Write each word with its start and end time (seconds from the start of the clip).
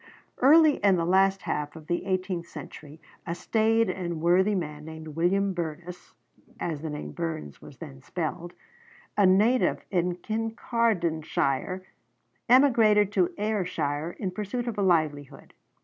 Early 0.39 0.77
in 0.77 0.95
the 0.95 1.05
last 1.05 1.43
half 1.43 1.75
of 1.75 1.85
the 1.85 2.07
eighteenth 2.07 2.47
century 2.47 2.99
a 3.27 3.35
staid 3.35 3.87
and 3.87 4.19
worthy 4.19 4.55
man, 4.55 4.83
named 4.83 5.09
William 5.09 5.53
Burness 5.53 6.13
(as 6.59 6.81
the 6.81 6.89
name 6.89 7.11
Burns 7.11 7.61
was 7.61 7.77
then 7.77 8.01
spelled), 8.01 8.53
a 9.15 9.27
native 9.27 9.85
of 9.91 10.21
Kincardineshire, 10.23 11.83
emigrated 12.49 13.11
to 13.11 13.31
Ayrshire 13.37 14.15
in 14.17 14.31
pursuit 14.31 14.67
of 14.67 14.79
a 14.79 14.81
livelihood. 14.81 15.53